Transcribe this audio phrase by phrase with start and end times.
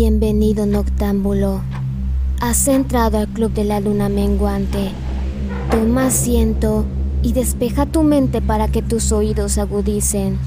[0.00, 1.60] Bienvenido noctámbulo.
[2.40, 4.92] Has entrado al club de la luna menguante.
[5.72, 6.84] Toma asiento
[7.20, 10.38] y despeja tu mente para que tus oídos agudicen.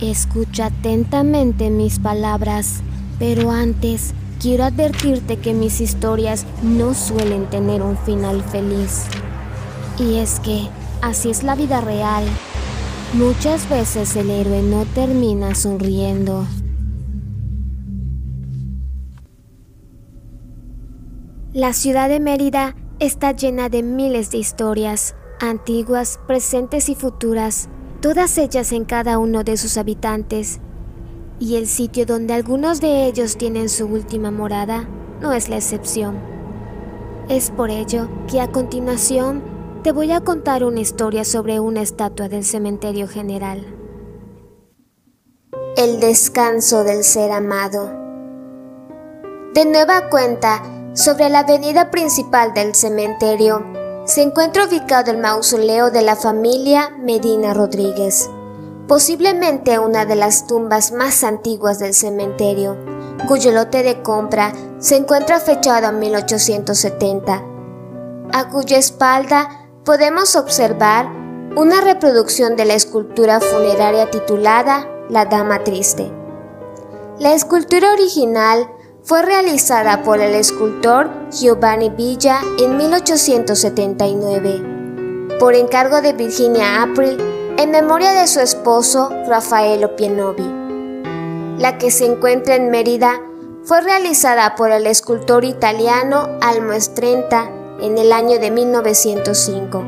[0.00, 2.82] Escucha atentamente mis palabras,
[3.18, 9.06] pero antes quiero advertirte que mis historias no suelen tener un final feliz.
[9.98, 10.68] Y es que
[11.00, 12.22] así es la vida real.
[13.14, 16.46] Muchas veces el héroe no termina sonriendo.
[21.54, 27.68] La ciudad de Mérida está llena de miles de historias, antiguas, presentes y futuras,
[28.00, 30.60] todas ellas en cada uno de sus habitantes.
[31.38, 34.88] Y el sitio donde algunos de ellos tienen su última morada
[35.20, 36.18] no es la excepción.
[37.28, 39.42] Es por ello que a continuación
[39.82, 43.66] te voy a contar una historia sobre una estatua del cementerio general.
[45.76, 47.90] El descanso del ser amado.
[49.52, 50.62] De nueva cuenta,
[50.94, 53.64] sobre la avenida principal del cementerio
[54.04, 58.28] se encuentra ubicado el mausoleo de la familia Medina Rodríguez,
[58.88, 62.76] posiblemente una de las tumbas más antiguas del cementerio,
[63.26, 67.42] cuyo lote de compra se encuentra fechado en 1870,
[68.32, 71.06] a cuya espalda podemos observar
[71.56, 76.10] una reproducción de la escultura funeraria titulada La Dama Triste.
[77.18, 78.68] La escultura original
[79.04, 87.18] fue realizada por el escultor Giovanni Villa en 1879, por encargo de Virginia April
[87.58, 90.48] en memoria de su esposo Raffaello Pienovi.
[91.58, 93.20] La que se encuentra en Mérida
[93.64, 99.84] fue realizada por el escultor italiano Almo Estrenta en el año de 1905,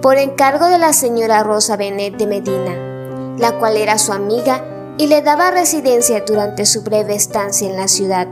[0.00, 2.76] por encargo de la señora Rosa Benet de Medina,
[3.36, 4.62] la cual era su amiga
[4.98, 8.26] y le daba residencia durante su breve estancia en la ciudad.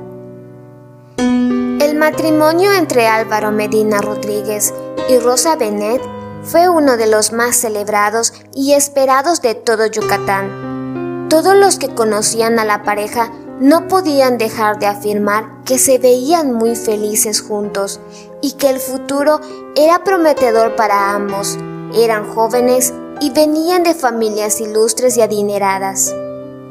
[1.16, 4.75] El matrimonio entre Álvaro Medina Rodríguez
[5.09, 6.03] y Rosa Benet
[6.43, 11.28] fue uno de los más celebrados y esperados de todo Yucatán.
[11.31, 16.53] Todos los que conocían a la pareja no podían dejar de afirmar que se veían
[16.53, 18.00] muy felices juntos
[18.43, 19.41] y que el futuro
[19.76, 21.59] era prometedor para ambos.
[21.94, 26.12] Eran jóvenes y venían de familias ilustres y adineradas.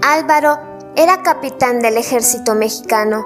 [0.08, 0.60] Álvaro
[0.96, 3.26] era capitán del ejército mexicano.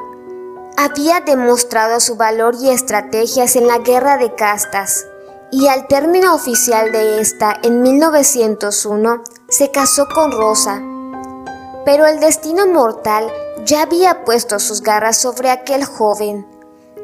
[0.77, 5.05] Había demostrado su valor y estrategias en la guerra de castas,
[5.51, 10.81] y al término oficial de esta, en 1901, se casó con Rosa.
[11.83, 13.29] Pero el destino mortal
[13.65, 16.47] ya había puesto sus garras sobre aquel joven,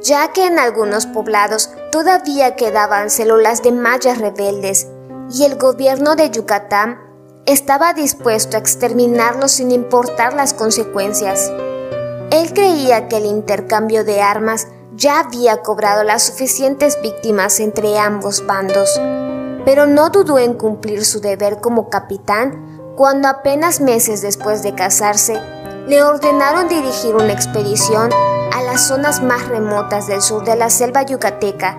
[0.02, 4.88] ya que en algunos poblados todavía quedaban células de mayas rebeldes,
[5.30, 7.05] y el gobierno de Yucatán
[7.46, 11.52] estaba dispuesto a exterminarlos sin importar las consecuencias.
[12.32, 18.46] Él creía que el intercambio de armas ya había cobrado las suficientes víctimas entre ambos
[18.48, 19.00] bandos,
[19.64, 25.40] pero no dudó en cumplir su deber como capitán cuando apenas meses después de casarse
[25.88, 28.10] le ordenaron dirigir una expedición
[28.54, 31.78] a las zonas más remotas del sur de la selva yucateca,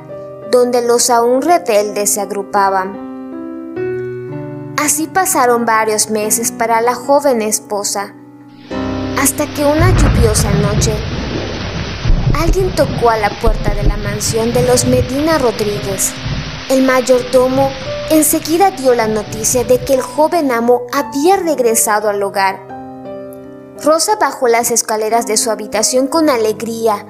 [0.53, 3.06] donde los aún rebeldes se agrupaban.
[4.78, 8.14] Así pasaron varios meses para la joven esposa,
[9.19, 10.94] hasta que una lluviosa noche
[12.41, 16.12] alguien tocó a la puerta de la mansión de los Medina Rodríguez.
[16.69, 17.70] El mayordomo
[18.10, 22.60] enseguida dio la noticia de que el joven amo había regresado al hogar.
[23.82, 27.04] Rosa bajó las escaleras de su habitación con alegría,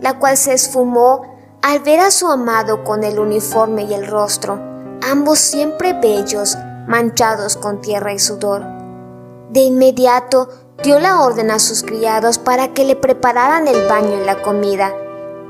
[0.00, 1.22] la cual se esfumó
[1.62, 4.60] al ver a su amado con el uniforme y el rostro,
[5.02, 8.62] ambos siempre bellos, manchados con tierra y sudor.
[9.50, 10.48] De inmediato
[10.82, 14.92] dio la orden a sus criados para que le prepararan el baño y la comida,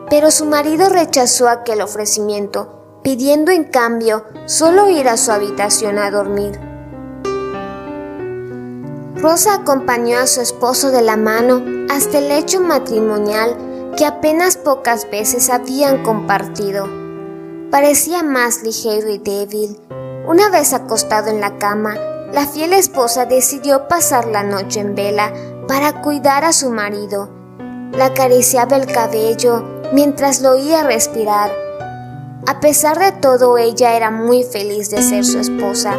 [0.08, 6.10] pero su marido rechazó aquel ofrecimiento, pidiendo en cambio solo ir a su habitación a
[6.10, 6.60] dormir.
[9.16, 13.56] Rosa acompañó a su esposo de la mano hasta el lecho matrimonial
[13.96, 16.86] que apenas pocas veces habían compartido.
[17.70, 19.80] Parecía más ligero y débil,
[20.26, 21.94] una vez acostado en la cama,
[22.32, 25.32] la fiel esposa decidió pasar la noche en vela
[25.68, 27.30] para cuidar a su marido.
[27.92, 31.50] La acariciaba el cabello mientras lo oía respirar.
[32.46, 35.94] A pesar de todo, ella era muy feliz de ser su esposa.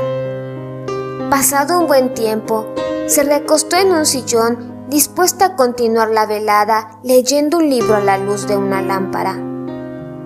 [1.29, 2.67] Pasado un buen tiempo,
[3.07, 8.17] se recostó en un sillón dispuesta a continuar la velada leyendo un libro a la
[8.17, 9.35] luz de una lámpara.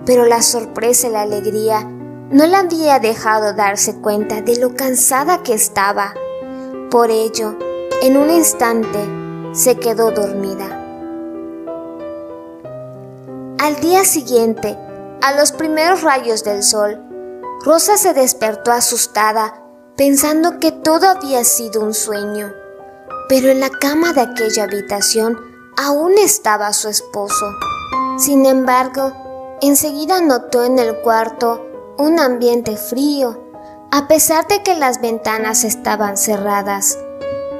[0.04, 1.88] Pero la sorpresa y la alegría
[2.32, 6.14] no la había dejado darse cuenta de lo cansada que estaba.
[6.90, 7.58] Por ello,
[8.00, 8.98] en un instante
[9.52, 10.78] se quedó dormida.
[13.58, 14.78] Al día siguiente,
[15.20, 16.98] a los primeros rayos del sol,
[17.64, 19.62] Rosa se despertó asustada,
[19.96, 22.54] pensando que todo había sido un sueño.
[23.28, 25.38] Pero en la cama de aquella habitación
[25.76, 27.46] aún estaba su esposo.
[28.18, 33.38] Sin embargo, enseguida notó en el cuarto un ambiente frío,
[33.90, 36.98] a pesar de que las ventanas estaban cerradas.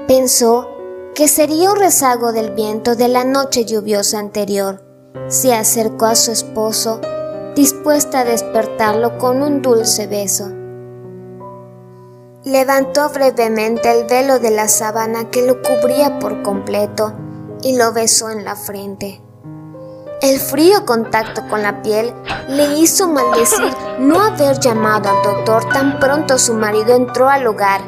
[0.09, 0.69] Pensó
[1.15, 4.83] que sería un rezago del viento de la noche lluviosa anterior.
[5.29, 7.01] Se acercó a su esposo,
[7.55, 10.51] dispuesta a despertarlo con un dulce beso.
[12.45, 17.13] Levantó brevemente el velo de la sábana que lo cubría por completo
[17.63, 19.23] y lo besó en la frente.
[20.23, 22.15] El frío contacto con la piel
[22.49, 27.81] le hizo maldecir no haber llamado al doctor tan pronto su marido entró al hogar.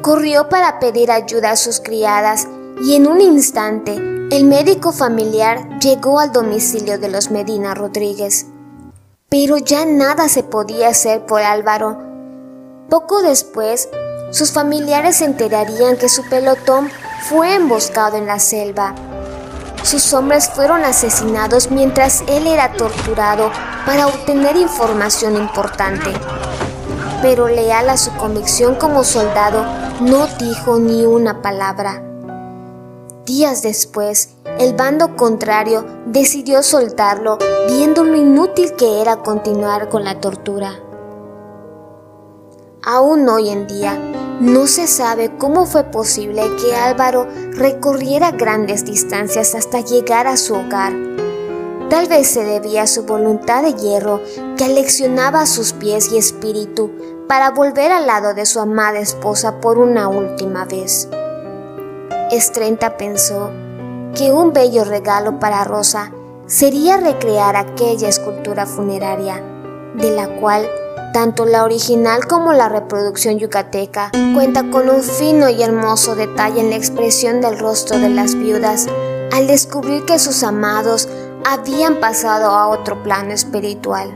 [0.00, 2.48] Corrió para pedir ayuda a sus criadas
[2.82, 3.96] y en un instante
[4.30, 8.46] el médico familiar llegó al domicilio de los Medina Rodríguez.
[9.28, 11.98] Pero ya nada se podía hacer por Álvaro.
[12.88, 13.90] Poco después,
[14.30, 16.88] sus familiares se enterarían que su pelotón
[17.28, 18.94] fue emboscado en la selva.
[19.88, 23.50] Sus hombres fueron asesinados mientras él era torturado
[23.86, 26.12] para obtener información importante.
[27.22, 29.64] Pero leal a su convicción como soldado,
[30.02, 32.02] no dijo ni una palabra.
[33.24, 40.20] Días después, el bando contrario decidió soltarlo, viendo lo inútil que era continuar con la
[40.20, 40.74] tortura.
[42.84, 43.98] Aún hoy en día,
[44.40, 50.54] no se sabe cómo fue posible que Álvaro recorriera grandes distancias hasta llegar a su
[50.54, 50.92] hogar.
[51.90, 54.20] Tal vez se debía a su voluntad de hierro
[54.56, 56.90] que aleccionaba sus pies y espíritu
[57.26, 61.08] para volver al lado de su amada esposa por una última vez.
[62.30, 63.50] Estrenta pensó
[64.14, 66.12] que un bello regalo para Rosa
[66.46, 69.42] sería recrear aquella escultura funeraria,
[69.94, 70.68] de la cual
[71.18, 76.70] tanto la original como la reproducción yucateca cuenta con un fino y hermoso detalle en
[76.70, 78.86] la expresión del rostro de las viudas
[79.32, 81.08] al descubrir que sus amados
[81.44, 84.14] habían pasado a otro plano espiritual.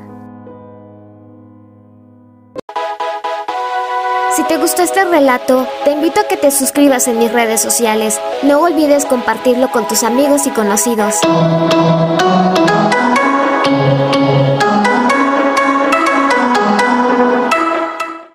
[4.37, 8.21] Si te gustó este relato, te invito a que te suscribas en mis redes sociales.
[8.45, 11.17] No olvides compartirlo con tus amigos y conocidos.